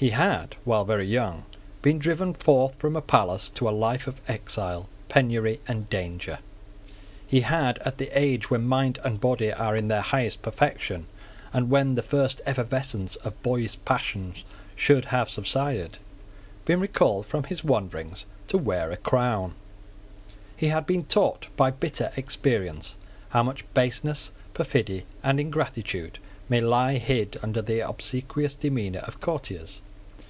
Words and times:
He 0.00 0.08
had, 0.16 0.56
while 0.64 0.86
very 0.86 1.06
young, 1.06 1.44
been 1.82 1.98
driven 1.98 2.32
forth 2.32 2.74
from 2.78 2.96
a 2.96 3.02
palace 3.02 3.50
to 3.50 3.68
a 3.68 3.68
life 3.68 4.06
of 4.06 4.18
exile. 4.28 4.88
penury, 5.10 5.60
and 5.68 5.90
danger. 5.90 6.38
He 7.26 7.42
had, 7.42 7.78
at 7.80 7.98
the 7.98 8.08
age 8.18 8.48
when 8.48 8.62
the 8.62 8.66
mind 8.68 8.98
and 9.04 9.20
body 9.20 9.52
are 9.52 9.76
in 9.76 9.88
their 9.88 10.00
highest 10.00 10.40
perfection, 10.40 11.06
and 11.52 11.68
when 11.68 11.96
the 11.96 12.02
first 12.02 12.40
effervescence 12.46 13.16
of 13.16 13.42
boyish 13.42 13.76
passions 13.84 14.42
should 14.74 15.04
have 15.04 15.28
subsided, 15.28 15.98
been 16.64 16.80
recalled 16.80 17.26
from 17.26 17.44
his 17.44 17.62
wanderings 17.62 18.24
to 18.48 18.56
wear 18.56 18.90
a 18.90 18.96
crown. 18.96 19.52
He 20.56 20.68
had 20.68 20.86
been 20.86 21.04
taught 21.04 21.48
by 21.58 21.70
bitter 21.72 22.10
experience 22.16 22.96
how 23.28 23.42
much 23.42 23.66
baseness, 23.74 24.32
perfidy, 24.54 25.04
and 25.22 25.38
ingratitude 25.38 26.20
may 26.48 26.62
lie 26.62 26.96
hid 26.96 27.36
under 27.42 27.60
the 27.60 27.80
obsequious 27.80 28.54
demeanor 28.54 29.00
of 29.00 29.20
courtiers. 29.20 29.82